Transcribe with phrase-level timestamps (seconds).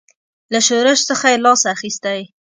[0.53, 2.21] له شورش څخه یې لاس اخیستی.